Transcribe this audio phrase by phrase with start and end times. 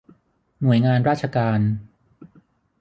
[0.61, 1.59] หน่วยงานราชการ